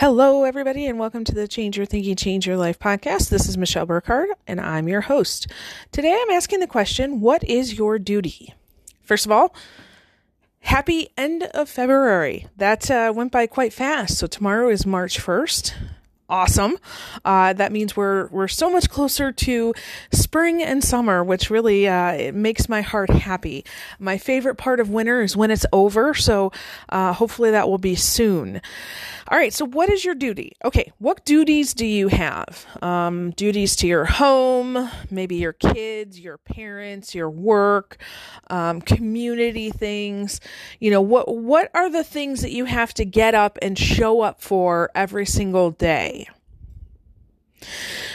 Hello, 0.00 0.44
everybody, 0.44 0.86
and 0.86 0.98
welcome 0.98 1.24
to 1.24 1.34
the 1.34 1.46
Change 1.46 1.76
Your 1.76 1.84
Thinking, 1.84 2.16
Change 2.16 2.46
Your 2.46 2.56
Life 2.56 2.78
podcast. 2.78 3.28
This 3.28 3.46
is 3.46 3.58
Michelle 3.58 3.84
Burkhardt, 3.84 4.30
and 4.46 4.58
I'm 4.58 4.88
your 4.88 5.02
host. 5.02 5.46
Today, 5.92 6.18
I'm 6.18 6.30
asking 6.30 6.60
the 6.60 6.66
question 6.66 7.20
What 7.20 7.44
is 7.44 7.74
your 7.74 7.98
duty? 7.98 8.54
First 9.02 9.26
of 9.26 9.32
all, 9.32 9.54
happy 10.60 11.10
end 11.18 11.42
of 11.52 11.68
February. 11.68 12.46
That 12.56 12.90
uh, 12.90 13.12
went 13.14 13.30
by 13.30 13.46
quite 13.46 13.74
fast. 13.74 14.16
So, 14.16 14.26
tomorrow 14.26 14.70
is 14.70 14.86
March 14.86 15.20
1st 15.20 15.74
awesome. 16.30 16.78
Uh, 17.24 17.52
that 17.52 17.72
means 17.72 17.96
we're 17.96 18.28
we're 18.28 18.48
so 18.48 18.70
much 18.70 18.88
closer 18.88 19.32
to 19.32 19.74
spring 20.12 20.62
and 20.62 20.82
summer, 20.82 21.22
which 21.22 21.50
really 21.50 21.88
uh, 21.88 22.12
it 22.12 22.34
makes 22.34 22.68
my 22.68 22.80
heart 22.80 23.10
happy. 23.10 23.64
My 23.98 24.16
favorite 24.16 24.54
part 24.54 24.80
of 24.80 24.88
winter 24.88 25.20
is 25.20 25.36
when 25.36 25.50
it's 25.50 25.66
over, 25.72 26.14
so 26.14 26.52
uh, 26.88 27.12
hopefully 27.12 27.50
that 27.50 27.68
will 27.68 27.78
be 27.78 27.96
soon. 27.96 28.62
All 29.30 29.38
right, 29.38 29.54
so 29.54 29.64
what 29.64 29.88
is 29.90 30.04
your 30.04 30.16
duty? 30.16 30.56
Okay, 30.64 30.92
what 30.98 31.24
duties 31.24 31.72
do 31.72 31.86
you 31.86 32.08
have? 32.08 32.66
Um, 32.82 33.30
duties 33.30 33.76
to 33.76 33.86
your 33.86 34.04
home, 34.04 34.90
maybe 35.08 35.36
your 35.36 35.52
kids, 35.52 36.18
your 36.18 36.36
parents, 36.36 37.14
your 37.14 37.30
work, 37.30 37.98
um, 38.48 38.80
community 38.80 39.70
things. 39.70 40.40
You 40.80 40.90
know 40.90 41.00
what 41.00 41.32
what 41.32 41.70
are 41.74 41.88
the 41.88 42.02
things 42.02 42.42
that 42.42 42.50
you 42.50 42.64
have 42.64 42.92
to 42.94 43.04
get 43.04 43.36
up 43.36 43.56
and 43.62 43.78
show 43.78 44.22
up 44.22 44.42
for 44.42 44.90
every 44.96 45.26
single 45.26 45.70
day? 45.70 46.28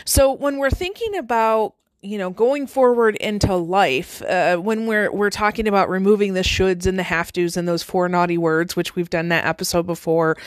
So 0.03 0.33
when 0.33 0.57
we're 0.57 0.69
thinking 0.69 1.15
about 1.15 1.75
you 2.05 2.17
know 2.17 2.29
going 2.29 2.67
forward 2.67 3.15
into 3.17 3.55
life 3.55 4.21
uh, 4.21 4.57
when 4.57 4.85
we're 4.85 5.11
we're 5.11 5.29
talking 5.29 5.67
about 5.67 5.89
removing 5.89 6.33
the 6.33 6.41
shoulds 6.41 6.85
and 6.85 6.99
the 6.99 7.03
have 7.03 7.33
tos 7.33 7.57
and 7.57 7.67
those 7.67 7.83
four 7.83 8.07
naughty 8.07 8.37
words 8.37 8.75
which 8.75 8.95
we've 8.95 9.09
done 9.09 9.29
that 9.29 9.45
episode 9.45 9.85
before. 9.85 10.37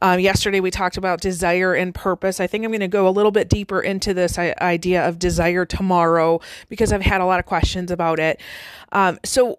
Um, 0.00 0.20
yesterday 0.20 0.60
we 0.60 0.70
talked 0.70 0.96
about 0.96 1.20
desire 1.20 1.74
and 1.74 1.94
purpose. 1.94 2.40
I 2.40 2.46
think 2.46 2.64
i'm 2.64 2.70
going 2.70 2.80
to 2.80 2.88
go 2.88 3.08
a 3.08 3.10
little 3.10 3.32
bit 3.32 3.48
deeper 3.48 3.80
into 3.80 4.14
this 4.14 4.38
idea 4.38 5.06
of 5.06 5.18
desire 5.18 5.66
tomorrow 5.66 6.40
because 6.68 6.92
i've 6.92 7.02
had 7.02 7.20
a 7.20 7.26
lot 7.26 7.40
of 7.40 7.46
questions 7.46 7.90
about 7.90 8.18
it. 8.20 8.40
Um, 8.92 9.18
so 9.24 9.58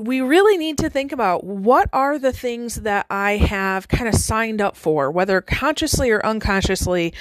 we 0.00 0.20
really 0.20 0.56
need 0.56 0.78
to 0.78 0.88
think 0.88 1.12
about 1.12 1.44
what 1.44 1.88
are 1.92 2.18
the 2.18 2.32
things 2.32 2.76
that 2.76 3.06
I 3.10 3.36
have 3.36 3.88
kind 3.88 4.08
of 4.08 4.14
signed 4.14 4.60
up 4.60 4.76
for, 4.76 5.10
whether 5.10 5.40
consciously 5.40 6.10
or 6.10 6.24
unconsciously, 6.24 7.12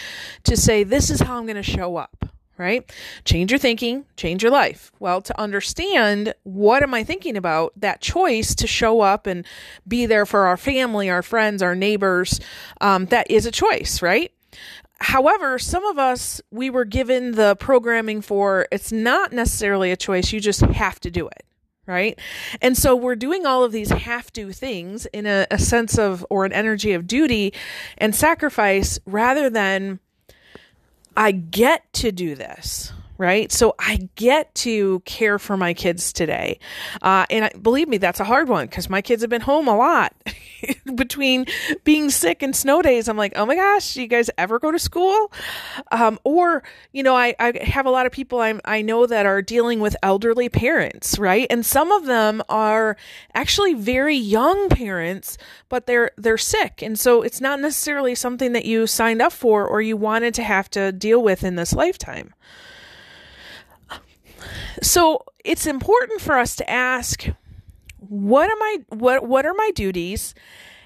to 0.44 0.56
say, 0.56 0.84
this 0.84 1.10
is 1.10 1.22
how 1.22 1.38
I'm 1.38 1.46
going 1.46 1.56
to 1.56 1.64
show 1.64 1.98
up, 1.98 2.31
right? 2.62 2.90
Change 3.26 3.52
your 3.52 3.58
thinking, 3.58 4.06
change 4.16 4.44
your 4.44 4.52
life. 4.52 4.92
Well, 5.00 5.22
to 5.24 5.40
understand 5.40 6.34
what 6.44 6.84
am 6.84 6.94
I 6.94 7.04
thinking 7.04 7.36
about, 7.36 7.74
that 7.76 8.02
choice 8.02 8.54
to 8.56 8.68
show 8.68 9.02
up 9.02 9.26
and 9.26 9.46
be 9.88 10.06
there 10.06 10.26
for 10.26 10.46
our 10.46 10.58
family, 10.58 11.10
our 11.10 11.24
friends, 11.24 11.64
our 11.64 11.76
neighbors, 11.76 12.40
um, 12.80 13.08
that 13.08 13.30
is 13.32 13.46
a 13.46 13.52
choice, 13.52 14.02
right? 14.02 14.32
However, 15.00 15.58
some 15.58 15.84
of 15.86 15.98
us, 15.98 16.40
we 16.52 16.70
were 16.70 16.86
given 16.86 17.32
the 17.32 17.56
programming 17.56 18.22
for 18.22 18.68
it's 18.72 18.92
not 18.92 19.34
necessarily 19.34 19.92
a 19.92 19.98
choice, 19.98 20.32
you 20.32 20.40
just 20.40 20.62
have 20.62 21.00
to 21.00 21.10
do 21.10 21.28
it 21.28 21.44
right? 21.88 22.18
And 22.62 22.78
so 22.78 22.96
we're 22.96 23.16
doing 23.16 23.46
all 23.46 23.64
of 23.64 23.72
these 23.72 23.90
have 23.90 24.32
to 24.34 24.52
things 24.52 25.08
in 25.08 25.26
a, 25.26 25.48
a, 25.50 25.58
sense 25.58 25.98
of 25.98 26.26
or 26.30 26.46
an 26.46 26.54
energy 26.54 26.94
of 26.94 27.08
duty 27.08 27.54
and 27.98 28.16
sacrifice 28.16 29.00
rather 29.06 29.50
than 29.50 30.00
I 31.16 31.32
get 31.32 31.92
to 31.94 32.12
do 32.12 32.36
this 32.36 32.94
right? 33.22 33.52
So 33.52 33.76
I 33.78 34.10
get 34.16 34.54
to 34.56 35.02
care 35.02 35.38
for 35.38 35.56
my 35.56 35.76
kids 35.76 36.12
today. 36.12 36.58
Uh, 37.04 37.28
and 37.30 37.46
I, 37.46 37.52
believe 37.62 37.88
me, 37.88 38.00
that's 38.00 38.20
a 38.20 38.24
hard 38.24 38.50
one 38.50 38.66
because 38.66 38.90
my 38.90 39.04
kids 39.04 39.22
have 39.22 39.30
been 39.30 39.42
home 39.42 39.68
a 39.68 39.78
lot 39.78 40.16
between 40.96 41.46
being 41.84 42.10
sick 42.10 42.42
and 42.42 42.56
snow 42.56 42.82
days. 42.82 43.08
I'm 43.08 43.18
like, 43.18 43.34
oh 43.36 43.46
my 43.46 43.56
gosh, 43.56 43.94
do 43.94 44.02
you 44.02 44.08
guys 44.08 44.32
ever 44.40 44.58
go 44.58 44.72
to 44.72 44.80
school? 44.80 45.32
Um, 45.92 46.18
or, 46.24 46.64
you 46.94 47.04
know, 47.04 47.16
I, 47.16 47.36
I 47.40 47.64
have 47.64 47.86
a 47.86 47.92
lot 47.92 48.08
of 48.08 48.12
people 48.12 48.40
i 48.40 48.60
I 48.66 48.82
know 48.82 49.06
that 49.06 49.28
are 49.28 49.44
dealing 49.44 49.82
with 49.82 49.96
elderly 50.02 50.50
parents, 50.50 51.20
right? 51.20 51.46
And 51.52 51.64
some 51.64 51.92
of 51.92 52.08
them 52.08 52.42
are 52.50 52.98
actually 53.36 53.76
very 53.76 54.16
young 54.16 54.68
parents, 54.70 55.38
but 55.70 55.86
they're, 55.86 56.10
they're 56.18 56.40
sick. 56.40 56.82
And 56.82 57.00
so 57.00 57.22
it's 57.22 57.40
not 57.40 57.60
necessarily 57.60 58.16
something 58.16 58.54
that 58.54 58.66
you 58.66 58.88
signed 58.88 59.22
up 59.22 59.32
for 59.32 59.68
or 59.68 59.80
you 59.80 59.96
wanted 59.96 60.34
to 60.36 60.44
have 60.44 60.72
to 60.72 60.92
deal 60.92 61.22
with 61.22 61.44
in 61.44 61.56
this 61.56 61.74
lifetime. 61.74 62.34
So 64.82 65.24
it's 65.44 65.68
important 65.68 66.22
for 66.22 66.38
us 66.38 66.56
to 66.58 66.70
ask 66.70 67.28
what 67.98 68.50
am 68.50 68.62
I 68.62 68.78
what 68.90 69.28
what 69.28 69.46
are 69.46 69.54
my 69.54 69.72
duties? 69.76 70.34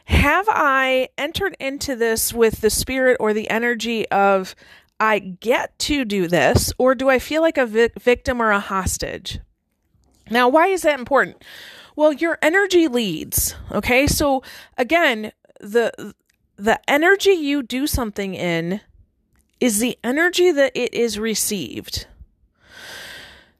Have 0.06 0.48
I 0.50 1.10
entered 1.18 1.56
into 1.60 1.96
this 1.96 2.34
with 2.34 2.62
the 2.62 2.70
spirit 2.70 3.18
or 3.20 3.34
the 3.34 3.50
energy 3.50 4.08
of 4.10 4.56
I 5.00 5.20
get 5.20 5.78
to 5.80 6.06
do 6.06 6.28
this 6.28 6.72
or 6.78 6.94
do 6.94 7.10
I 7.10 7.20
feel 7.20 7.42
like 7.42 7.58
a 7.58 7.66
vi- 7.66 7.90
victim 8.00 8.42
or 8.42 8.52
a 8.52 8.60
hostage? 8.60 9.40
Now, 10.30 10.48
why 10.50 10.68
is 10.68 10.84
that 10.84 11.00
important? 11.00 11.44
Well, 11.96 12.12
your 12.12 12.38
energy 12.42 12.88
leads, 12.88 13.56
okay? 13.72 14.08
So 14.08 14.44
again, 14.78 15.32
the 15.60 16.14
the 16.58 16.80
energy 16.90 17.32
you 17.32 17.64
do 17.64 17.88
something 17.88 18.34
in 18.36 18.82
is 19.60 19.80
the 19.80 19.98
energy 20.04 20.52
that 20.52 20.72
it 20.76 20.94
is 20.94 21.18
received. 21.18 22.08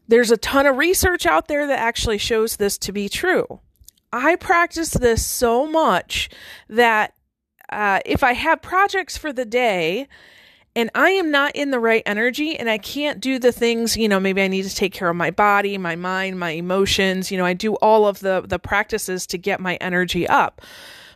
There's 0.08 0.32
a 0.32 0.38
ton 0.38 0.66
of 0.66 0.78
research 0.78 1.26
out 1.26 1.48
there 1.48 1.68
that 1.68 1.80
actually 1.80 2.18
shows 2.18 2.58
this 2.58 2.78
to 2.80 2.92
be 2.92 3.10
true. 3.10 3.60
I 4.14 4.36
practice 4.36 4.92
this 4.92 5.26
so 5.26 5.68
much 5.68 6.30
that 6.70 7.16
uh, 7.70 8.00
if 8.06 8.24
I 8.24 8.34
have 8.34 8.62
projects 8.62 9.18
for 9.18 9.34
the 9.34 9.46
day 9.46 10.08
and 10.76 10.90
I 10.94 11.12
am 11.12 11.32
not 11.32 11.56
in 11.56 11.72
the 11.72 11.80
right 11.80 12.04
energy 12.06 12.58
and 12.58 12.70
I 12.70 12.78
can't 12.78 13.20
do 13.20 13.40
the 13.40 13.52
things, 13.52 13.98
you 13.98 14.08
know, 14.08 14.20
maybe 14.20 14.42
I 14.42 14.48
need 14.48 14.64
to 14.64 14.76
take 14.76 14.94
care 14.94 15.10
of 15.10 15.16
my 15.16 15.32
body, 15.32 15.78
my 15.78 15.96
mind, 15.96 16.40
my 16.40 16.52
emotions, 16.52 17.32
you 17.32 17.38
know, 17.38 17.46
I 17.46 17.54
do 17.54 17.76
all 17.76 18.08
of 18.08 18.20
the 18.20 18.44
the 18.46 18.60
practices 18.60 19.26
to 19.28 19.38
get 19.38 19.60
my 19.60 19.76
energy 19.76 20.28
up. 20.28 20.62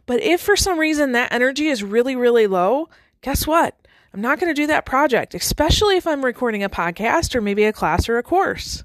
But 0.05 0.21
if 0.21 0.41
for 0.41 0.55
some 0.55 0.79
reason 0.79 1.11
that 1.11 1.31
energy 1.31 1.67
is 1.67 1.83
really 1.83 2.15
really 2.15 2.47
low, 2.47 2.89
guess 3.21 3.45
what? 3.45 3.75
I'm 4.13 4.21
not 4.21 4.39
going 4.39 4.53
to 4.53 4.59
do 4.59 4.67
that 4.67 4.85
project, 4.85 5.35
especially 5.35 5.95
if 5.97 6.07
I'm 6.07 6.25
recording 6.25 6.63
a 6.63 6.69
podcast 6.69 7.35
or 7.35 7.41
maybe 7.41 7.63
a 7.63 7.73
class 7.73 8.09
or 8.09 8.17
a 8.17 8.23
course, 8.23 8.83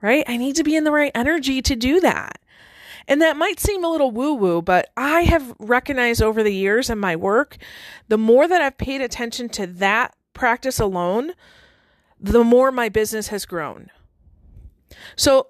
right? 0.00 0.24
I 0.28 0.36
need 0.36 0.56
to 0.56 0.64
be 0.64 0.76
in 0.76 0.84
the 0.84 0.92
right 0.92 1.12
energy 1.14 1.60
to 1.62 1.74
do 1.74 2.00
that. 2.00 2.38
And 3.08 3.22
that 3.22 3.36
might 3.36 3.60
seem 3.60 3.84
a 3.84 3.90
little 3.90 4.10
woo 4.10 4.34
woo, 4.34 4.62
but 4.62 4.90
I 4.96 5.22
have 5.22 5.54
recognized 5.58 6.22
over 6.22 6.42
the 6.42 6.54
years 6.54 6.90
in 6.90 6.98
my 6.98 7.16
work, 7.16 7.56
the 8.08 8.18
more 8.18 8.48
that 8.48 8.60
I've 8.60 8.78
paid 8.78 9.00
attention 9.00 9.48
to 9.50 9.66
that 9.66 10.14
practice 10.32 10.80
alone, 10.80 11.32
the 12.20 12.44
more 12.44 12.72
my 12.72 12.88
business 12.88 13.28
has 13.28 13.46
grown. 13.46 13.90
So 15.14 15.48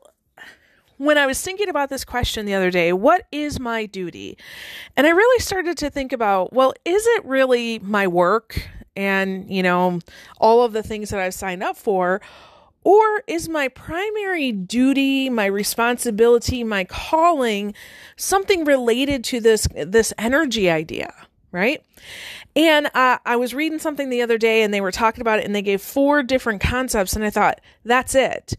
when 0.98 1.18
I 1.18 1.26
was 1.26 1.40
thinking 1.40 1.68
about 1.68 1.90
this 1.90 2.04
question 2.04 2.46
the 2.46 2.54
other 2.54 2.70
day, 2.70 2.92
what 2.92 3.26
is 3.30 3.60
my 3.60 3.86
duty? 3.86 4.38
And 4.96 5.06
I 5.06 5.10
really 5.10 5.40
started 5.40 5.76
to 5.78 5.90
think 5.90 6.12
about, 6.12 6.52
well, 6.52 6.72
is 6.84 7.06
it 7.06 7.24
really 7.24 7.78
my 7.78 8.06
work? 8.06 8.68
And, 8.96 9.50
you 9.50 9.62
know, 9.62 10.00
all 10.38 10.62
of 10.62 10.72
the 10.72 10.82
things 10.82 11.10
that 11.10 11.20
I've 11.20 11.34
signed 11.34 11.62
up 11.62 11.76
for? 11.76 12.20
Or 12.82 13.24
is 13.26 13.48
my 13.48 13.66
primary 13.66 14.52
duty, 14.52 15.28
my 15.28 15.46
responsibility, 15.46 16.62
my 16.62 16.84
calling 16.84 17.74
something 18.16 18.64
related 18.64 19.24
to 19.24 19.40
this 19.40 19.66
this 19.74 20.12
energy 20.18 20.70
idea, 20.70 21.12
right? 21.50 21.82
And 22.54 22.86
uh, 22.94 23.18
I 23.26 23.34
was 23.34 23.54
reading 23.54 23.80
something 23.80 24.08
the 24.08 24.22
other 24.22 24.38
day, 24.38 24.62
and 24.62 24.72
they 24.72 24.80
were 24.80 24.92
talking 24.92 25.20
about 25.20 25.40
it, 25.40 25.44
and 25.44 25.54
they 25.54 25.62
gave 25.62 25.82
four 25.82 26.22
different 26.22 26.60
concepts, 26.60 27.14
and 27.16 27.24
I 27.24 27.30
thought 27.30 27.60
that's 27.84 28.14
it. 28.14 28.54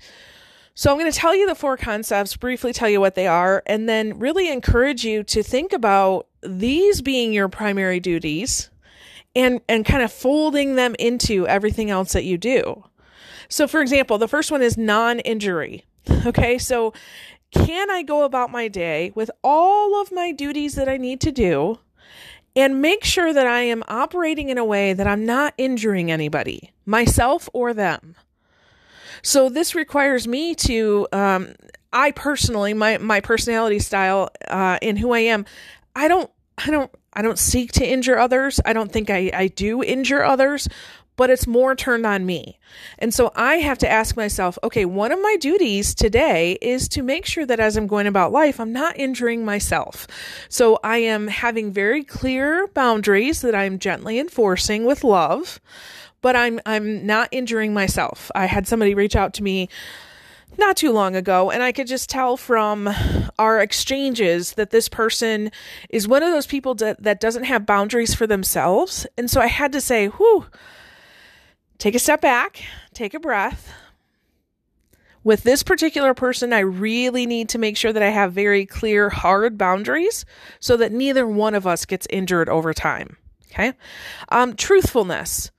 So 0.75 0.91
I'm 0.91 0.99
going 0.99 1.11
to 1.11 1.17
tell 1.17 1.35
you 1.35 1.47
the 1.47 1.55
four 1.55 1.78
concepts, 1.78 2.35
briefly 2.35 2.73
tell 2.73 2.90
you 2.90 2.99
what 2.99 3.16
they 3.16 3.28
are, 3.28 3.63
and 3.66 3.87
then 3.87 4.19
really 4.19 4.51
encourage 4.51 5.05
you 5.05 5.23
to 5.23 5.41
think 5.41 5.73
about 5.73 6.28
these 6.43 7.01
being 7.01 7.33
your 7.33 7.49
primary 7.49 7.99
duties 7.99 8.69
and 9.37 9.61
and 9.69 9.85
kind 9.85 10.03
of 10.03 10.11
folding 10.11 10.75
them 10.75 10.95
into 10.99 11.47
everything 11.47 11.89
else 11.89 12.11
that 12.13 12.25
you 12.25 12.37
do. 12.37 12.84
So 13.47 13.67
for 13.67 13.81
example, 13.81 14.17
the 14.17 14.28
first 14.28 14.51
one 14.51 14.61
is 14.61 14.78
non-injury. 14.78 15.85
Okay? 16.25 16.57
So 16.57 16.93
can 17.51 17.89
I 17.89 18.01
go 18.01 18.23
about 18.23 18.49
my 18.49 18.67
day 18.67 19.11
with 19.13 19.29
all 19.43 20.01
of 20.01 20.11
my 20.11 20.31
duties 20.31 20.75
that 20.75 20.89
I 20.89 20.97
need 20.97 21.22
to 21.22 21.31
do 21.31 21.79
and 22.55 22.81
make 22.81 23.03
sure 23.03 23.34
that 23.34 23.45
I 23.45 23.61
am 23.61 23.84
operating 23.87 24.49
in 24.49 24.57
a 24.57 24.66
way 24.66 24.93
that 24.93 25.05
I'm 25.05 25.25
not 25.25 25.53
injuring 25.57 26.09
anybody, 26.09 26.72
myself 26.85 27.49
or 27.53 27.73
them? 27.73 28.16
So 29.22 29.49
this 29.49 29.75
requires 29.75 30.28
me 30.28 30.55
to, 30.55 31.07
um, 31.11 31.55
I 31.91 32.11
personally, 32.11 32.73
my 32.73 32.97
my 32.99 33.19
personality 33.19 33.79
style 33.79 34.29
uh, 34.47 34.79
in 34.81 34.95
who 34.97 35.11
I 35.11 35.19
am, 35.19 35.45
I 35.95 36.07
don't, 36.07 36.29
I 36.57 36.72
don't 36.72 36.91
I 37.17 37.23
don't 37.23 37.40
seek 37.40 37.72
to 37.73 37.85
injure 37.85 38.19
others. 38.19 38.61
I 38.64 38.73
don't 38.73 38.91
think 38.91 39.09
I, 39.09 39.31
I 39.34 39.47
do 39.47 39.84
injure 39.84 40.23
others, 40.23 40.69
but 41.16 41.31
it's 41.31 41.47
more 41.47 41.75
turned 41.75 42.05
on 42.05 42.28
me. 42.28 42.59
And 42.99 43.11
so 43.11 43.31
I 43.35 43.55
have 43.55 43.79
to 43.79 43.90
ask 43.90 44.16
myself, 44.16 44.59
okay, 44.64 44.85
one 44.85 45.11
of 45.11 45.19
my 45.19 45.35
duties 45.40 45.96
today 45.96 46.59
is 46.61 46.87
to 46.90 47.02
make 47.02 47.25
sure 47.25 47.43
that 47.47 47.59
as 47.59 47.75
I'm 47.75 47.87
going 47.87 48.05
about 48.05 48.31
life, 48.31 48.59
I'm 48.59 48.72
not 48.72 48.99
injuring 48.99 49.43
myself. 49.43 50.05
So 50.47 50.79
I 50.84 50.99
am 50.99 51.28
having 51.28 51.73
very 51.73 52.03
clear 52.03 52.67
boundaries 52.67 53.41
that 53.41 53.55
I'm 53.55 53.79
gently 53.79 54.19
enforcing 54.19 54.85
with 54.85 55.03
love, 55.03 55.59
but 56.22 56.35
I'm 56.35 56.59
I'm 56.67 57.03
not 57.03 57.29
injuring 57.31 57.73
myself. 57.73 58.29
I 58.35 58.46
had 58.46 58.67
somebody 58.67 58.93
reach 58.93 59.16
out 59.16 59.34
to 59.35 59.43
me 59.43 59.69
not 60.58 60.78
too 60.78 60.91
long 60.91 61.16
ago, 61.16 61.52
and 61.52 61.61
I 61.61 61.72
could 61.72 61.88
just 61.88 62.09
tell 62.09 62.38
from 62.38 62.90
our 63.38 63.59
exchanges 63.59 64.53
that 64.53 64.72
this 64.72 64.90
person 64.90 65.52
is 65.90 66.08
one 66.08 66.23
of 66.23 66.32
those 66.32 66.47
people 66.47 66.73
that, 66.76 67.03
that 67.03 67.20
doesn't 67.20 67.44
have 67.44 67.66
boundaries 67.66 68.14
for 68.16 68.26
themselves. 68.26 69.05
And 69.17 69.29
so 69.29 69.41
I 69.41 69.47
had 69.47 69.72
to 69.73 69.82
say, 69.82 70.08
whew, 70.08 70.46
take 71.78 71.96
a 71.96 71.99
step 71.99 72.22
back, 72.22 72.64
take 72.94 73.14
a 73.14 73.20
breath. 73.20 73.72
With 75.23 75.44
this 75.44 75.61
particular 75.61 76.14
person, 76.14 76.53
I 76.53 76.59
really 76.59 77.26
need 77.26 77.50
to 77.50 77.58
make 77.58 77.76
sure 77.76 77.91
that 77.91 78.02
I 78.02 78.09
have 78.09 78.32
very 78.32 78.66
clear, 78.66 79.09
hard 79.09 79.58
boundaries 79.58 80.23
so 80.59 80.78
that 80.78 80.93
neither 80.93 81.28
one 81.28 81.53
of 81.53 81.67
us 81.67 81.85
gets 81.85 82.08
injured 82.09 82.47
over 82.47 82.73
time. 82.73 83.17
Okay. 83.52 83.73
Um, 84.29 84.55
truthfulness. 84.55 85.52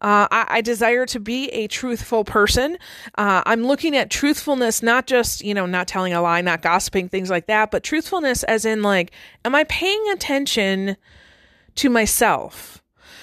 Uh, 0.00 0.28
I, 0.30 0.46
I, 0.48 0.60
desire 0.60 1.06
to 1.06 1.18
be 1.18 1.48
a 1.48 1.66
truthful 1.66 2.24
person. 2.24 2.78
Uh, 3.16 3.42
I'm 3.44 3.64
looking 3.64 3.96
at 3.96 4.10
truthfulness, 4.10 4.80
not 4.80 5.08
just, 5.08 5.42
you 5.42 5.54
know, 5.54 5.66
not 5.66 5.88
telling 5.88 6.12
a 6.12 6.22
lie, 6.22 6.40
not 6.40 6.62
gossiping, 6.62 7.08
things 7.08 7.30
like 7.30 7.46
that, 7.46 7.72
but 7.72 7.82
truthfulness 7.82 8.44
as 8.44 8.64
in, 8.64 8.82
like, 8.82 9.10
am 9.44 9.56
I 9.56 9.64
paying 9.64 10.02
attention 10.12 10.96
to 11.76 11.90
myself? 11.90 12.78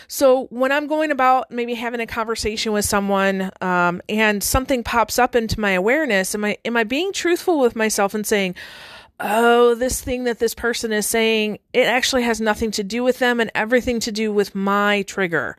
So 0.08 0.46
when 0.46 0.72
I'm 0.72 0.88
going 0.88 1.12
about 1.12 1.50
maybe 1.52 1.74
having 1.74 2.00
a 2.00 2.08
conversation 2.08 2.72
with 2.72 2.86
someone 2.86 3.52
um, 3.62 4.02
and 4.10 4.44
something 4.44 4.84
pops 4.84 5.18
up 5.18 5.36
into 5.36 5.60
my 5.60 5.72
awareness, 5.72 6.36
am 6.36 6.46
I 6.46 6.58
am 6.66 6.78
I 6.78 6.84
being 6.84 7.12
truthful 7.12 7.60
with 7.60 7.76
myself 7.76 8.14
and 8.14 8.26
saying, 8.26 8.56
"Oh, 9.20 9.76
this 9.76 10.02
thing 10.02 10.26
that 10.26 10.40
this 10.40 10.54
person 10.54 10.92
is 10.92 11.08
saying, 11.08 11.60
it 11.74 11.88
actually 11.88 12.24
has 12.24 12.40
nothing 12.40 12.72
to 12.72 12.84
do 12.84 13.04
with 13.04 13.20
them 13.20 13.40
and 13.40 13.52
everything 13.56 14.00
to 14.02 14.12
do 14.12 14.32
with 14.32 14.54
my 14.54 15.02
trigger." 15.04 15.58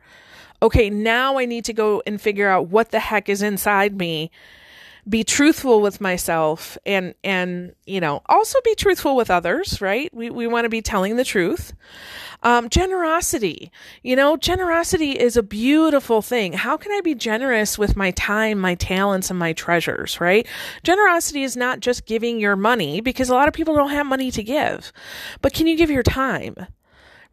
Okay, 0.61 0.89
now 0.89 1.37
I 1.37 1.45
need 1.45 1.65
to 1.65 1.73
go 1.73 2.01
and 2.05 2.19
figure 2.19 2.49
out 2.49 2.67
what 2.67 2.91
the 2.91 2.99
heck 2.99 3.29
is 3.29 3.41
inside 3.41 3.97
me. 3.97 4.31
Be 5.07 5.23
truthful 5.23 5.81
with 5.81 6.01
myself 6.01 6.77
and 6.85 7.15
and 7.23 7.73
you 7.85 8.01
know 8.01 8.21
also 8.25 8.59
be 8.65 8.75
truthful 8.75 9.15
with 9.15 9.31
others 9.31 9.79
right? 9.79 10.13
We, 10.13 10.29
we 10.29 10.47
want 10.47 10.65
to 10.65 10.69
be 10.69 10.81
telling 10.81 11.15
the 11.15 11.23
truth. 11.23 11.71
Um, 12.43 12.69
generosity. 12.69 13.71
You 14.03 14.17
know 14.17 14.35
generosity 14.35 15.11
is 15.11 15.37
a 15.37 15.43
beautiful 15.43 16.21
thing. 16.21 16.51
How 16.51 16.75
can 16.75 16.91
i 16.91 16.99
be 16.99 17.15
generous 17.15 17.77
with 17.77 17.95
my 17.95 18.11
time 18.11 18.59
my 18.59 18.75
talents 18.75 19.29
and 19.29 19.39
my 19.39 19.53
treasures 19.53 20.19
right? 20.19 20.45
Generosity 20.83 21.43
is 21.43 21.55
not 21.55 21.79
just 21.79 22.05
giving 22.05 22.37
your 22.37 22.57
money 22.57 22.99
because 22.99 23.29
a 23.29 23.33
lot 23.33 23.47
of 23.47 23.53
people 23.53 23.75
don't 23.75 23.91
have 23.91 24.05
money 24.05 24.29
to 24.31 24.43
give. 24.43 24.91
But 25.41 25.53
can 25.53 25.67
you 25.67 25.77
give 25.77 25.89
your 25.89 26.03
time 26.03 26.67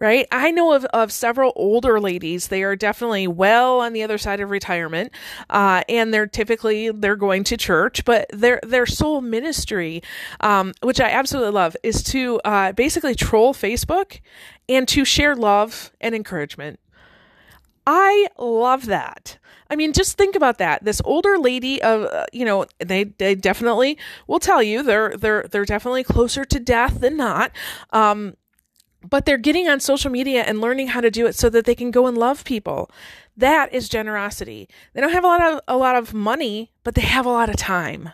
right? 0.04 0.26
I 0.30 0.50
know 0.50 0.72
of, 0.74 0.84
of 0.86 1.10
several 1.10 1.52
older 1.56 1.98
ladies. 1.98 2.48
They 2.48 2.62
are 2.62 2.76
definitely 2.76 3.26
well 3.26 3.80
on 3.80 3.94
the 3.94 4.02
other 4.02 4.18
side 4.18 4.40
of 4.40 4.50
retirement, 4.50 5.12
uh, 5.48 5.82
and 5.88 6.12
they're 6.12 6.26
typically 6.26 6.90
they're 6.90 7.16
going 7.16 7.42
to 7.44 7.56
church, 7.56 8.04
but 8.04 8.26
their 8.30 8.60
their 8.62 8.86
sole 8.86 9.22
ministry, 9.22 10.02
um, 10.40 10.74
which 10.82 11.00
I 11.00 11.10
absolutely 11.10 11.52
love, 11.52 11.76
is 11.82 12.02
to 12.04 12.40
uh, 12.44 12.72
basically 12.72 13.14
troll 13.14 13.54
Facebook 13.54 14.20
and 14.68 14.86
to 14.88 15.04
share 15.04 15.34
love 15.34 15.90
and 16.00 16.14
encouragement. 16.14 16.78
I 17.86 18.28
love 18.38 18.86
that. 18.86 19.38
I 19.70 19.76
mean, 19.76 19.92
just 19.92 20.16
think 20.16 20.36
about 20.36 20.58
that. 20.58 20.84
This 20.84 21.00
older 21.04 21.38
lady 21.38 21.82
of, 21.82 22.04
uh, 22.04 22.26
you 22.32 22.44
know, 22.44 22.66
they 22.78 23.04
they 23.04 23.34
definitely 23.34 23.98
will 24.26 24.38
tell 24.38 24.62
you 24.62 24.82
they're 24.82 25.16
they're 25.16 25.46
they're 25.50 25.64
definitely 25.64 26.04
closer 26.04 26.44
to 26.44 26.60
death 26.60 27.00
than 27.00 27.16
not. 27.16 27.52
Um, 27.90 28.36
but 29.08 29.26
they're 29.26 29.38
getting 29.38 29.68
on 29.68 29.80
social 29.80 30.10
media 30.10 30.42
and 30.42 30.60
learning 30.60 30.88
how 30.88 31.00
to 31.00 31.10
do 31.10 31.26
it 31.26 31.34
so 31.34 31.48
that 31.50 31.64
they 31.64 31.74
can 31.74 31.90
go 31.90 32.06
and 32.06 32.16
love 32.16 32.44
people. 32.44 32.90
That 33.36 33.72
is 33.72 33.88
generosity. 33.88 34.68
They 34.92 35.00
don't 35.00 35.12
have 35.12 35.24
a 35.24 35.28
lot 35.28 35.42
of 35.42 35.60
a 35.68 35.76
lot 35.76 35.96
of 35.96 36.14
money, 36.14 36.70
but 36.82 36.94
they 36.94 37.02
have 37.02 37.26
a 37.26 37.30
lot 37.30 37.48
of 37.48 37.56
time. 37.56 38.10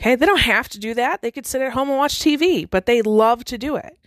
Okay? 0.00 0.14
They 0.14 0.26
don't 0.26 0.40
have 0.40 0.68
to 0.70 0.78
do 0.78 0.94
that. 0.94 1.22
They 1.22 1.30
could 1.30 1.46
sit 1.46 1.62
at 1.62 1.72
home 1.72 1.88
and 1.88 1.98
watch 1.98 2.18
TV, 2.18 2.68
but 2.68 2.86
they 2.86 3.02
love 3.02 3.44
to 3.46 3.58
do 3.58 3.76
it. 3.76 3.98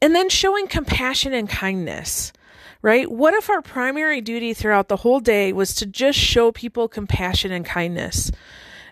And 0.00 0.14
then 0.14 0.28
showing 0.28 0.66
compassion 0.66 1.32
and 1.32 1.48
kindness. 1.48 2.32
Right? 2.80 3.10
What 3.10 3.34
if 3.34 3.50
our 3.50 3.60
primary 3.60 4.20
duty 4.20 4.54
throughout 4.54 4.88
the 4.88 4.98
whole 4.98 5.18
day 5.18 5.52
was 5.52 5.74
to 5.74 5.86
just 5.86 6.18
show 6.18 6.52
people 6.52 6.86
compassion 6.86 7.50
and 7.50 7.64
kindness? 7.64 8.30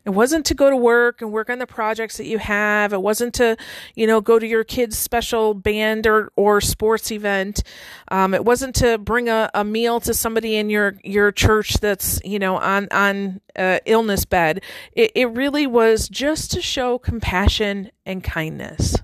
It 0.06 0.10
wasn't 0.10 0.46
to 0.46 0.54
go 0.54 0.70
to 0.70 0.76
work 0.76 1.20
and 1.20 1.32
work 1.32 1.50
on 1.50 1.58
the 1.58 1.66
projects 1.66 2.16
that 2.18 2.26
you 2.26 2.38
have. 2.38 2.92
It 2.92 3.02
wasn't 3.02 3.34
to, 3.34 3.56
you 3.96 4.06
know, 4.06 4.20
go 4.20 4.38
to 4.38 4.46
your 4.46 4.62
kids' 4.62 4.96
special 4.96 5.52
band 5.52 6.06
or, 6.06 6.30
or 6.36 6.60
sports 6.60 7.10
event. 7.10 7.64
Um, 8.08 8.32
it 8.32 8.44
wasn't 8.44 8.76
to 8.76 8.98
bring 8.98 9.28
a, 9.28 9.50
a 9.52 9.64
meal 9.64 9.98
to 10.00 10.14
somebody 10.14 10.54
in 10.54 10.70
your, 10.70 10.94
your 11.02 11.32
church 11.32 11.78
that's, 11.78 12.20
you 12.24 12.38
know, 12.38 12.56
on, 12.56 12.86
on 12.92 13.40
uh, 13.56 13.80
illness 13.84 14.24
bed. 14.24 14.62
It, 14.92 15.10
it 15.16 15.26
really 15.26 15.66
was 15.66 16.08
just 16.08 16.52
to 16.52 16.62
show 16.62 16.98
compassion 16.98 17.90
and 18.06 18.22
kindness. 18.22 18.94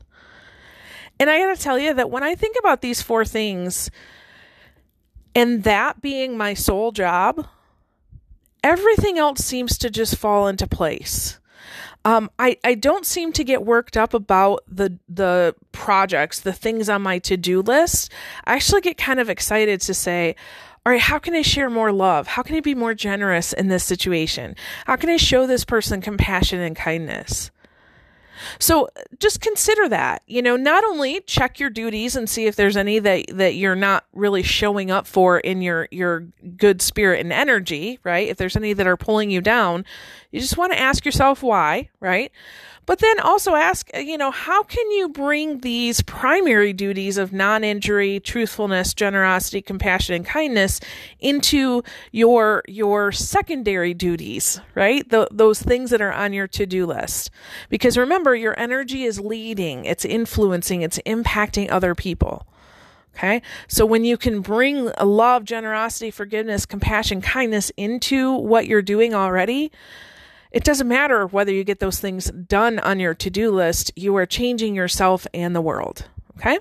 And 1.19 1.29
I 1.29 1.41
got 1.41 1.57
to 1.57 1.61
tell 1.61 1.81
you 1.81 1.95
that 1.95 2.11
when 2.11 2.23
I 2.23 2.37
think 2.37 2.57
about 2.61 2.81
these 2.81 3.03
four 3.03 3.25
things, 3.25 3.91
and 5.35 5.65
that 5.65 6.01
being 6.01 6.37
my 6.37 6.55
sole 6.55 6.93
job, 6.93 7.49
everything 8.62 9.19
else 9.19 9.44
seems 9.44 9.79
to 9.79 9.91
just 9.91 10.17
fall 10.17 10.49
into 10.49 10.67
place. 10.67 11.38
Um, 12.05 12.31
I, 12.38 12.59
I 12.64 12.75
don't 12.75 13.06
seem 13.06 13.32
to 13.35 13.44
get 13.44 13.64
worked 13.64 13.97
up 13.97 14.12
about 14.12 14.64
the 14.67 14.99
the 15.09 15.55
projects, 15.70 16.41
the 16.41 16.53
things 16.53 16.88
on 16.88 17.03
my 17.03 17.19
to 17.20 17.37
do 17.37 17.62
list. 17.62 18.11
I 18.44 18.55
actually 18.55 18.81
get 18.81 18.97
kind 18.97 19.20
of 19.20 19.31
excited 19.31 19.81
to 19.82 19.94
say, 19.94 20.35
all 20.85 20.93
right, 20.93 21.00
how 21.00 21.20
can 21.20 21.35
I 21.35 21.43
share 21.43 21.70
more 21.70 21.93
love? 21.93 22.26
How 22.26 22.43
can 22.43 22.56
I 22.56 22.61
be 22.61 22.75
more 22.75 22.94
generous 22.94 23.53
in 23.53 23.69
this 23.69 23.85
situation? 23.85 24.56
How 24.85 24.97
can 24.97 25.11
I 25.11 25.17
show 25.17 25.47
this 25.47 25.65
person 25.65 26.00
compassion 26.00 26.58
and 26.58 26.75
kindness? 26.75 27.53
So 28.58 28.87
uh, 28.96 29.02
just 29.19 29.40
consider 29.40 29.88
that. 29.88 30.23
You 30.26 30.43
know, 30.43 30.56
not 30.56 30.84
only 30.84 31.20
check 31.20 31.58
your 31.58 31.70
duties 31.70 32.17
and 32.17 32.29
see 32.29 32.46
if 32.46 32.56
there's 32.56 32.76
any 32.76 32.99
that 32.99 33.26
that 33.29 33.55
you're 33.55 33.76
not 33.76 34.05
really 34.12 34.43
showing 34.43 34.90
up 34.90 35.06
for 35.06 35.38
in 35.38 35.62
your 35.62 35.88
your 35.90 36.20
good 36.56 36.82
spirit 36.82 37.20
and 37.20 37.32
energy, 37.32 37.99
right? 38.05 38.29
If 38.29 38.37
there's 38.37 38.56
any 38.56 38.73
that 38.73 38.87
are 38.87 38.96
pulling 38.96 39.31
you 39.31 39.40
down, 39.40 39.84
you 40.31 40.40
just 40.40 40.56
want 40.56 40.73
to 40.73 40.79
ask 40.79 41.05
yourself 41.05 41.43
why, 41.43 41.90
right? 42.00 42.32
But 42.84 42.98
then 42.98 43.20
also 43.20 43.55
ask, 43.55 43.89
uh, 43.94 43.98
you 43.98 44.19
know, 44.19 44.31
how 44.31 44.65
can 44.65 44.91
you 44.91 45.08
bring 45.08 45.60
these 45.60 46.03
primary 46.03 46.72
duties 46.72 47.17
of 47.17 47.32
non 47.32 47.62
injury, 47.62 48.19
truthfulness, 48.20 48.93
generosity, 48.93 49.62
compassion, 49.62 50.17
and 50.17 50.27
kindness 50.27 50.81
into 51.20 51.82
your, 52.10 52.65
your 52.67 53.12
secondary 53.12 53.94
duties, 53.94 54.60
right? 54.74 55.08
The, 55.08 55.29
those 55.31 55.62
things 55.62 55.91
that 55.91 56.01
are 56.01 56.12
on 56.12 56.32
your 56.32 56.48
to 56.48 56.67
do 56.67 56.86
list. 56.86 57.31
Because 57.69 57.96
remember, 57.96 58.34
your 58.34 58.58
energy 58.58 59.05
is 59.05 59.20
leading, 59.20 59.84
it's 59.84 60.05
influencing, 60.05 60.82
it's 60.82 60.98
impacting 61.06 61.70
other 61.70 61.94
people. 61.94 62.46
Okay. 63.17 63.43
So 63.69 63.84
when 63.84 64.05
you 64.05 64.17
can 64.17 64.41
bring 64.41 64.91
a 64.96 65.05
love, 65.05 65.44
generosity, 65.44 66.10
forgiveness, 66.10 66.65
compassion, 66.65 67.20
kindness 67.20 67.70
into 67.77 68.32
what 68.32 68.67
you're 68.67 68.82
doing 68.82 69.15
already, 69.15 69.70
it 70.53 70.65
doesn't 70.65 70.89
matter 70.89 71.27
whether 71.27 71.53
you 71.53 71.65
get 71.65 71.81
those 71.81 71.99
things 71.99 72.31
done 72.31 72.79
on 72.79 73.01
your 73.01 73.15
to 73.15 73.31
do 73.31 73.51
list, 73.51 73.91
you 73.97 74.15
are 74.17 74.27
changing 74.27 74.75
yourself 74.75 75.27
and 75.32 75.56
the 75.56 75.61
world. 75.61 76.06
Okay? 76.39 76.59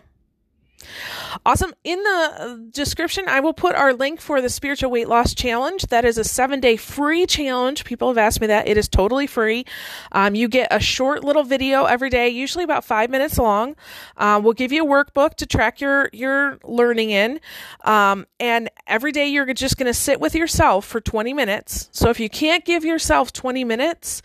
Awesome. 1.46 1.74
In 1.84 2.02
the 2.04 2.34
uh, 2.38 2.58
description, 2.72 3.26
I 3.28 3.40
will 3.40 3.54
put 3.54 3.76
our 3.76 3.94
link 3.94 4.22
for 4.22 4.42
the 4.42 4.50
Spiritual 4.50 4.92
Weight 4.92 5.08
Loss 5.08 5.34
Challenge. 5.36 5.82
That 5.88 6.06
is 6.06 6.18
a 6.18 6.24
seven 6.24 6.60
day 6.60 6.78
free 6.78 7.26
challenge. 7.26 7.86
People 7.86 8.10
have 8.10 8.18
asked 8.18 8.42
me 8.42 8.48
that. 8.48 8.68
It 8.68 8.78
is 8.78 8.88
totally 8.88 9.28
free. 9.28 9.66
Um, 10.12 10.36
you 10.36 10.48
get 10.48 10.68
a 10.72 10.80
short 10.80 11.24
little 11.24 11.44
video 11.44 11.86
every 11.86 12.10
day, 12.10 12.30
usually 12.30 12.64
about 12.64 12.86
five 12.86 13.10
minutes 13.10 13.38
long. 13.38 13.76
Uh, 14.18 14.40
we'll 14.44 14.54
give 14.54 14.72
you 14.72 14.84
a 14.84 14.88
workbook 14.88 15.36
to 15.36 15.46
track 15.46 15.82
your, 15.82 16.10
your 16.14 16.60
learning 16.64 17.12
in. 17.12 17.40
Um, 17.84 18.28
and 18.40 18.70
every 18.88 19.12
day 19.12 19.28
you're 19.28 19.52
just 19.54 19.78
going 19.78 19.88
to 19.88 19.94
sit 19.94 20.20
with 20.20 20.36
yourself 20.36 20.86
for 20.86 21.02
20 21.02 21.34
minutes. 21.34 21.90
So 21.92 22.10
if 22.10 22.20
you 22.20 22.30
can't 22.30 22.66
give 22.66 22.84
yourself 22.84 23.34
20 23.34 23.64
minutes, 23.64 24.22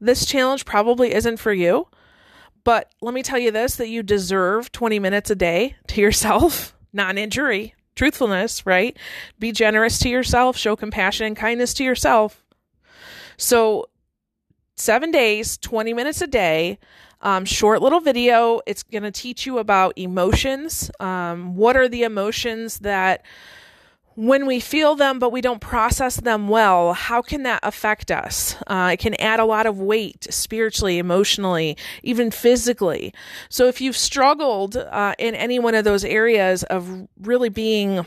this 0.00 0.24
challenge 0.24 0.64
probably 0.64 1.14
isn't 1.14 1.38
for 1.38 1.52
you. 1.52 1.88
But 2.64 2.90
let 3.00 3.14
me 3.14 3.22
tell 3.22 3.38
you 3.38 3.50
this 3.50 3.76
that 3.76 3.88
you 3.88 4.02
deserve 4.02 4.72
20 4.72 4.98
minutes 4.98 5.30
a 5.30 5.34
day 5.34 5.76
to 5.88 6.00
yourself, 6.00 6.74
non 6.92 7.18
injury, 7.18 7.74
truthfulness, 7.94 8.66
right? 8.66 8.96
Be 9.38 9.52
generous 9.52 9.98
to 10.00 10.08
yourself, 10.08 10.56
show 10.56 10.76
compassion 10.76 11.26
and 11.26 11.36
kindness 11.36 11.74
to 11.74 11.84
yourself. 11.84 12.44
So, 13.36 13.88
seven 14.76 15.10
days, 15.10 15.56
20 15.58 15.94
minutes 15.94 16.20
a 16.20 16.26
day, 16.26 16.78
um, 17.22 17.44
short 17.44 17.82
little 17.82 18.00
video. 18.00 18.60
It's 18.66 18.82
going 18.82 19.02
to 19.02 19.10
teach 19.10 19.46
you 19.46 19.58
about 19.58 19.96
emotions. 19.96 20.90
Um, 21.00 21.54
what 21.56 21.76
are 21.76 21.88
the 21.88 22.02
emotions 22.02 22.78
that 22.80 23.24
when 24.20 24.44
we 24.44 24.60
feel 24.60 24.96
them 24.96 25.18
but 25.18 25.32
we 25.32 25.40
don't 25.40 25.62
process 25.62 26.16
them 26.16 26.46
well, 26.46 26.92
how 26.92 27.22
can 27.22 27.42
that 27.44 27.58
affect 27.62 28.10
us? 28.10 28.54
Uh, 28.66 28.90
it 28.92 28.98
can 28.98 29.14
add 29.14 29.40
a 29.40 29.46
lot 29.46 29.64
of 29.64 29.80
weight 29.80 30.26
spiritually, 30.28 30.98
emotionally, 30.98 31.74
even 32.02 32.30
physically. 32.30 33.14
So 33.48 33.66
if 33.66 33.80
you've 33.80 33.96
struggled 33.96 34.76
uh, 34.76 35.14
in 35.18 35.34
any 35.34 35.58
one 35.58 35.74
of 35.74 35.84
those 35.84 36.04
areas 36.04 36.64
of 36.64 37.08
really 37.18 37.48
being 37.48 38.04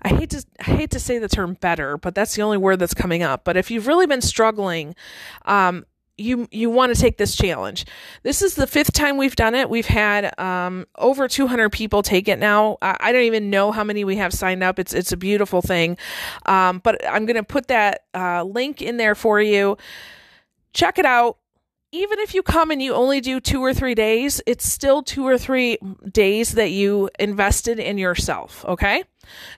I 0.00 0.10
hate 0.10 0.30
to 0.30 0.44
I 0.60 0.70
hate 0.70 0.90
to 0.92 1.00
say 1.00 1.18
the 1.18 1.28
term 1.28 1.54
better, 1.54 1.96
but 1.96 2.14
that's 2.14 2.36
the 2.36 2.42
only 2.42 2.56
word 2.56 2.78
that's 2.78 2.94
coming 2.94 3.24
up. 3.24 3.42
But 3.42 3.56
if 3.56 3.72
you've 3.72 3.88
really 3.88 4.06
been 4.06 4.22
struggling, 4.22 4.94
um, 5.44 5.86
you 6.18 6.48
you 6.50 6.68
want 6.68 6.94
to 6.94 7.00
take 7.00 7.16
this 7.16 7.36
challenge. 7.36 7.86
This 8.22 8.42
is 8.42 8.54
the 8.54 8.66
fifth 8.66 8.92
time 8.92 9.16
we've 9.16 9.36
done 9.36 9.54
it. 9.54 9.70
We've 9.70 9.86
had 9.86 10.38
um, 10.38 10.86
over 10.96 11.28
200 11.28 11.70
people 11.70 12.02
take 12.02 12.28
it 12.28 12.38
now. 12.38 12.76
I, 12.82 12.96
I, 13.00 13.12
don't 13.12 13.22
even 13.22 13.50
know 13.50 13.72
how 13.72 13.84
many 13.84 14.04
we 14.04 14.16
have 14.16 14.34
signed 14.34 14.62
up. 14.62 14.78
It's 14.78 14.92
it's 14.92 15.12
a 15.12 15.16
beautiful 15.16 15.62
thing. 15.62 15.96
Um, 16.46 16.80
but 16.80 17.06
I'm 17.08 17.24
going 17.24 17.36
to 17.36 17.42
put 17.42 17.68
that 17.68 18.02
uh, 18.14 18.42
link 18.42 18.82
in 18.82 18.96
there 18.96 19.14
for 19.14 19.40
you. 19.40 19.78
Check 20.72 20.98
it 20.98 21.06
out 21.06 21.38
even 21.90 22.18
if 22.18 22.34
you 22.34 22.42
come 22.42 22.70
and 22.70 22.82
you 22.82 22.92
only 22.94 23.20
do 23.20 23.40
two 23.40 23.62
or 23.62 23.72
three 23.72 23.94
days, 23.94 24.42
it's 24.46 24.68
still 24.68 25.02
two 25.02 25.26
or 25.26 25.38
three 25.38 25.78
days 26.10 26.52
that 26.52 26.70
you 26.70 27.08
invested 27.18 27.78
in 27.78 27.96
yourself. 27.98 28.64
Okay. 28.66 29.04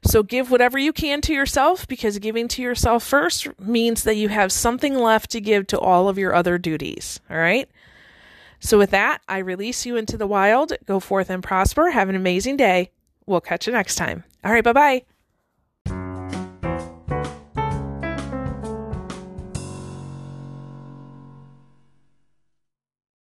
So 0.05 0.23
give 0.23 0.51
whatever 0.51 0.79
you 0.79 0.93
can 0.93 1.21
to 1.23 1.33
yourself 1.33 1.87
because 1.89 2.19
giving 2.19 2.49
to 2.49 2.63
yourself 2.63 3.05
first 3.05 3.49
means 3.61 4.05
that 4.05 4.17
you 4.17 4.29
have 4.29 4.53
something 4.53 4.95
left 4.95 5.31
to 5.31 5.41
give 5.41 5.67
to 5.69 5.79
all 5.79 6.09
of 6.09 6.19
your 6.19 6.35
other 6.35 6.59
duties. 6.59 7.21
All 7.31 7.37
right. 7.37 7.69
So 8.61 8.79
with 8.79 8.91
that, 8.91 9.23
I 9.29 9.39
release 9.39 9.87
you 9.87 9.97
into 9.97 10.17
the 10.17 10.27
wild. 10.27 10.73
Go 10.87 11.01
forth 11.01 11.31
and 11.31 11.43
prosper. 11.43 11.91
Have 11.91 12.09
an 12.09 12.17
amazing 12.17 12.57
day. 12.57 12.91
We'll 13.27 13.41
catch 13.41 13.67
you 13.67 13.73
next 13.73 13.97
time. 13.97 14.25
All 14.45 14.53
right. 14.53 14.65
Bye 14.65 14.73
bye. 14.73 15.03